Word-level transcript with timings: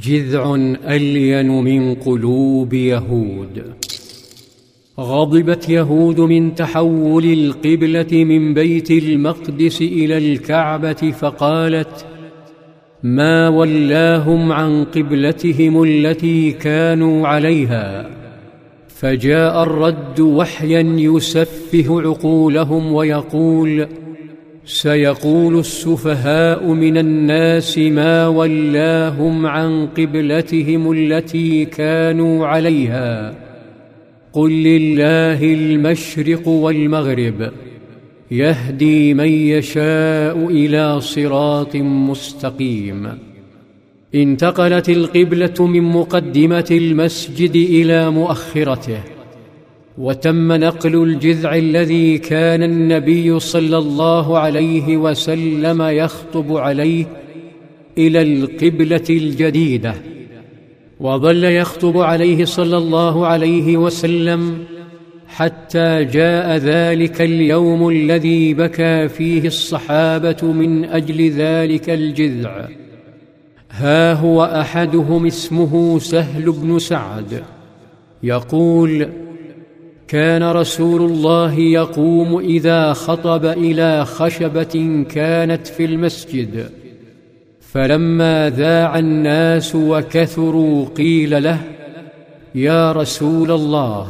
جذع 0.00 0.54
ألين 0.88 1.48
من 1.48 1.94
قلوب 1.94 2.74
يهود. 2.74 3.62
غضبت 5.00 5.68
يهود 5.68 6.20
من 6.20 6.54
تحول 6.54 7.24
القبلة 7.24 8.24
من 8.24 8.54
بيت 8.54 8.90
المقدس 8.90 9.82
إلى 9.82 10.18
الكعبة 10.18 10.92
فقالت 10.92 12.06
ما 13.02 13.48
ولاهم 13.48 14.52
عن 14.52 14.84
قبلتهم 14.84 15.82
التي 15.82 16.52
كانوا 16.52 17.28
عليها؟ 17.28 18.10
فجاء 18.88 19.62
الرد 19.62 20.20
وحيا 20.20 20.80
يسفه 20.80 22.00
عقولهم 22.02 22.92
ويقول 22.92 23.86
سيقول 24.68 25.58
السفهاء 25.58 26.66
من 26.66 26.98
الناس 26.98 27.78
ما 27.78 28.28
ولاهم 28.28 29.46
عن 29.46 29.86
قبلتهم 29.86 30.92
التي 30.92 31.64
كانوا 31.64 32.46
عليها. 32.46 33.34
قل 34.32 34.50
لله 34.50 35.54
المشرق 35.54 36.48
والمغرب 36.48 37.52
يهدي 38.30 39.14
من 39.14 39.28
يشاء 39.28 40.46
إلى 40.50 41.00
صراط 41.00 41.76
مستقيم. 41.76 43.08
انتقلت 44.14 44.88
القبلة 44.88 45.66
من 45.66 45.82
مقدمة 45.82 46.68
المسجد 46.70 47.56
إلى 47.56 48.10
مؤخرته. 48.10 49.17
وتم 49.98 50.52
نقل 50.52 51.02
الجذع 51.02 51.56
الذي 51.56 52.18
كان 52.18 52.62
النبي 52.62 53.40
صلى 53.40 53.78
الله 53.78 54.38
عليه 54.38 54.96
وسلم 54.96 55.82
يخطب 55.82 56.56
عليه 56.56 57.06
إلى 57.98 58.22
القبلة 58.22 59.04
الجديدة. 59.10 59.94
وظل 61.00 61.44
يخطب 61.44 61.98
عليه 61.98 62.44
صلى 62.44 62.76
الله 62.76 63.26
عليه 63.26 63.76
وسلم 63.76 64.64
حتى 65.26 66.04
جاء 66.04 66.56
ذلك 66.56 67.22
اليوم 67.22 67.88
الذي 67.88 68.54
بكى 68.54 69.08
فيه 69.08 69.46
الصحابة 69.46 70.52
من 70.52 70.84
أجل 70.84 71.30
ذلك 71.30 71.90
الجذع. 71.90 72.68
ها 73.70 74.12
هو 74.12 74.44
أحدهم 74.44 75.26
اسمه 75.26 75.98
سهل 75.98 76.52
بن 76.52 76.78
سعد. 76.78 77.42
يقول 78.22 79.08
كان 80.08 80.42
رسول 80.42 81.02
الله 81.02 81.54
يقوم 81.54 82.38
إذا 82.38 82.92
خطب 82.92 83.44
إلى 83.44 84.04
خشبة 84.04 85.04
كانت 85.10 85.66
في 85.66 85.84
المسجد. 85.84 86.70
فلما 87.60 88.50
ذاع 88.50 88.98
الناس 88.98 89.74
وكثروا 89.74 90.84
قيل 90.84 91.42
له 91.42 91.60
يا 92.54 92.92
رسول 92.92 93.50
الله 93.50 94.06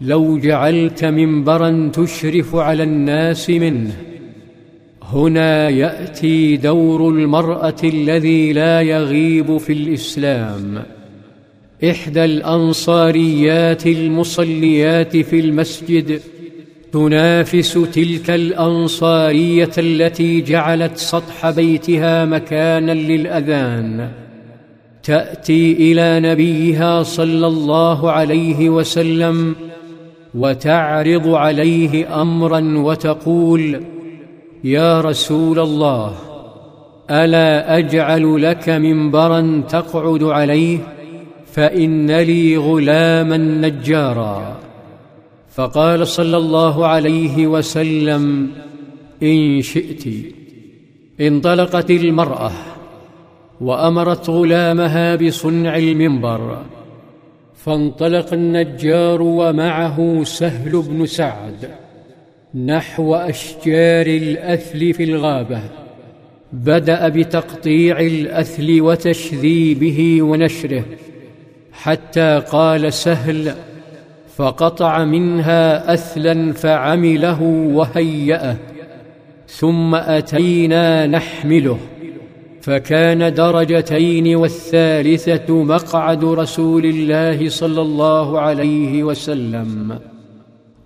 لو 0.00 0.38
جعلت 0.38 1.04
منبرا 1.04 1.90
تشرف 1.92 2.56
على 2.56 2.82
الناس 2.82 3.50
منه 3.50 3.96
هنا 5.02 5.68
يأتي 5.68 6.56
دور 6.56 7.08
المرأة 7.08 7.76
الذي 7.84 8.52
لا 8.52 8.80
يغيب 8.80 9.56
في 9.56 9.72
الإسلام. 9.72 10.82
إحدى 11.90 12.24
الأنصاريات 12.24 13.86
المصليات 13.86 15.16
في 15.16 15.40
المسجد. 15.40 16.20
تنافس 16.92 17.72
تلك 17.72 18.30
الأنصارية 18.30 19.70
التي 19.78 20.40
جعلت 20.40 20.96
سطح 20.96 21.50
بيتها 21.50 22.24
مكانا 22.24 22.92
للأذان. 22.92 24.10
تأتي 25.02 25.72
إلى 25.72 26.30
نبيها 26.30 27.02
صلى 27.02 27.46
الله 27.46 28.10
عليه 28.10 28.70
وسلم 28.70 29.54
وتعرض 30.34 31.28
عليه 31.28 32.22
أمرا 32.22 32.78
وتقول 32.78 33.82
يا 34.64 35.00
رسول 35.00 35.58
الله 35.58 36.14
ألا 37.10 37.78
أجعل 37.78 38.42
لك 38.42 38.68
منبرا 38.68 39.62
تقعد 39.68 40.22
عليه؟ 40.22 40.78
فإن 41.52 42.10
لي 42.10 42.56
غلاما 42.56 43.36
نجارا. 43.36 44.60
فقال 45.54 46.06
صلى 46.06 46.36
الله 46.36 46.86
عليه 46.86 47.46
وسلم 47.46 48.50
إن 49.22 49.62
شئت. 49.62 50.04
انطلقت 51.20 51.90
المرأة 51.90 52.52
وأمرت 53.60 54.30
غلامها 54.30 55.16
بصنع 55.16 55.76
المنبر 55.76 56.62
فانطلق 57.54 58.32
النجار 58.32 59.22
ومعه 59.22 60.24
سهل 60.24 60.82
بن 60.82 61.06
سعد 61.06 61.70
نحو 62.54 63.14
أشجار 63.14 64.06
الأثل 64.06 64.94
في 64.94 65.04
الغابة. 65.04 65.62
بدأ 66.52 67.08
بتقطيع 67.08 68.00
الأثل 68.00 68.80
وتشذيبه 68.80 70.22
ونشره. 70.22 70.84
حتى 71.82 72.42
قال 72.50 72.92
سهل 72.92 73.54
فقطع 74.36 75.04
منها 75.04 75.94
اثلا 75.94 76.52
فعمله 76.52 77.42
وهيأه 77.72 78.56
ثم 79.46 79.94
أتينا 79.94 81.06
نحمله. 81.06 81.78
فكان 82.60 83.34
درجتين 83.34 84.36
والثالثة 84.36 85.62
مقعد 85.62 86.24
رسول 86.24 86.84
الله 86.84 87.48
صلى 87.48 87.80
الله 87.80 88.40
عليه 88.40 89.02
وسلم. 89.04 89.98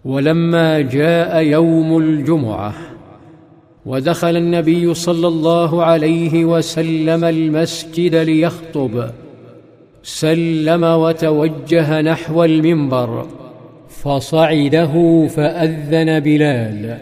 ولما 0.05 0.81
جاء 0.81 1.43
يوم 1.43 1.99
الجمعة 1.99 2.75
ودخل 3.87 4.37
النبي 4.37 4.95
صلى 4.95 5.28
الله 5.28 5.84
عليه 5.84 6.45
وسلم 6.45 7.25
المسجد 7.25 8.15
ليخطب. 8.15 9.11
سلم 10.06 10.84
وتوجه 10.84 12.00
نحو 12.00 12.44
المنبر 12.44 13.27
فصعده 13.89 15.27
فأذن 15.27 16.21
بلال 16.21 16.99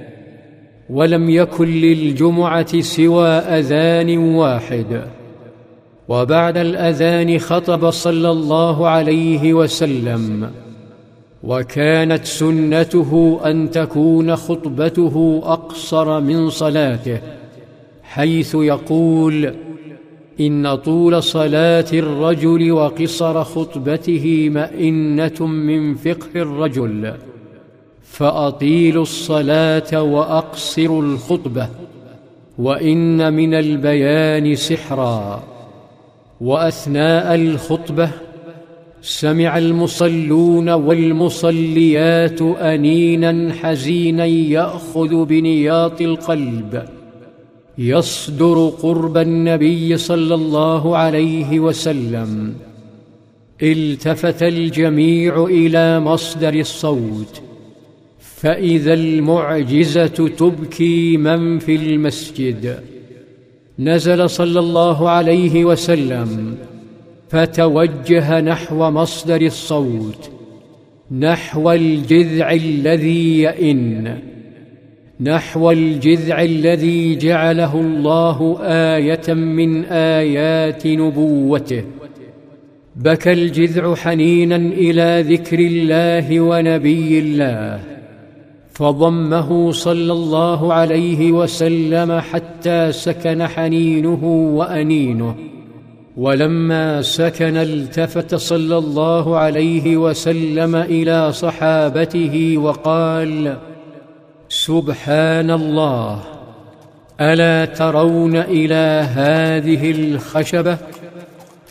ولم 0.90 1.30
يكن 1.30 1.68
للجمعة 1.68 2.80
سوى 2.80 3.28
أذان 3.28 4.18
واحد. 4.18 5.04
وبعد 6.08 6.56
الأذان 6.56 7.38
خطب 7.38 7.90
صلى 7.90 8.30
الله 8.30 8.88
عليه 8.88 9.54
وسلم 9.54 10.50
وكانت 11.42 12.24
سنته 12.24 13.40
أن 13.44 13.70
تكون 13.70 14.36
خطبته 14.36 15.42
أقصر 15.44 16.20
من 16.20 16.50
صلاته 16.50 17.18
حيث 18.02 18.54
يقول 18.54 19.54
إن 20.40 20.74
طول 20.74 21.22
صلاة 21.22 21.86
الرجل 21.92 22.72
وقصر 22.72 23.44
خطبته 23.44 24.48
مئنة 24.52 25.46
من 25.46 25.94
فقه 25.94 26.30
الرجل 26.34 27.14
فأطيلوا 28.02 29.02
الصلاة 29.02 30.02
وأقصروا 30.02 31.02
الخطبة 31.02 31.68
وإن 32.58 33.32
من 33.32 33.54
البيان 33.54 34.54
سحرا. 34.54 35.42
وأثناء 36.40 37.34
الخطبة 37.34 38.10
سمع 39.02 39.58
المصلون 39.58 40.68
والمصليات 40.68 42.42
أنينا 42.42 43.52
حزينا 43.52 44.24
يأخذ 44.26 45.24
بنياط 45.24 46.00
القلب. 46.00 46.82
يصدر 47.78 48.72
قرب 48.82 49.16
النبي 49.16 49.96
صلى 49.96 50.34
الله 50.34 50.96
عليه 50.96 51.60
وسلم. 51.60 52.54
التفت 53.62 54.42
الجميع 54.42 55.44
إلى 55.44 56.00
مصدر 56.00 56.54
الصوت. 56.54 57.42
فإذا 58.18 58.94
المعجزة 58.94 60.06
تبكي 60.06 61.16
من 61.16 61.58
في 61.58 61.76
المسجد. 61.76 62.78
نزل 63.78 64.30
صلى 64.30 64.60
الله 64.60 65.10
عليه 65.10 65.64
وسلم. 65.64 66.56
فتوجه 67.28 68.40
نحو 68.40 68.90
مصدر 68.90 69.40
الصوت. 69.40 70.30
نحو 71.12 71.72
الجذع 71.72 72.52
الذي 72.52 73.42
يئن. 73.42 74.18
نحو 75.20 75.70
الجذع 75.70 76.42
الذي 76.42 77.16
جعله 77.16 77.80
الله 77.80 78.58
آية 78.62 79.34
من 79.34 79.84
آيات 79.84 80.86
نبوته. 80.86 81.84
بكى 82.96 83.32
الجذع 83.32 83.94
حنينا 83.94 84.56
إلى 84.56 85.34
ذكر 85.34 85.58
الله 85.58 86.40
ونبي 86.40 87.18
الله. 87.18 87.80
فضمه 88.72 89.72
صلى 89.72 90.12
الله 90.12 90.74
عليه 90.74 91.32
وسلم 91.32 92.20
حتى 92.20 92.92
سكن 92.92 93.46
حنينه 93.46 94.24
وأنينه. 94.54 95.34
ولما 96.16 97.02
سكن 97.02 97.56
التفت 97.56 98.34
صلى 98.34 98.78
الله 98.78 99.36
عليه 99.36 99.96
وسلم 99.96 100.76
إلى 100.76 101.32
صحابته 101.32 102.58
وقال 102.58 103.56
سبحان 104.66 105.50
الله 105.50 106.24
ألا 107.20 107.64
ترون 107.64 108.36
إلى 108.36 109.08
هذه 109.18 109.90
الخشبة 109.90 110.78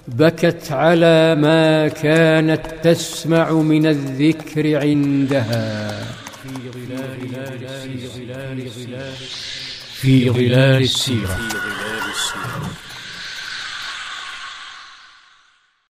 بكت 0.08 0.72
على 0.72 1.36
ما 1.36 1.88
كانت 1.88 2.62
تسمع 2.84 3.52
من 3.52 3.86
الذكر 3.86 4.66
عندها. 4.82 5.90
في 6.44 6.50
ظلال, 6.74 7.20
ظلال, 8.10 9.12
في 9.94 10.30
ظلال 10.30 10.82
السيرة. 10.82 11.38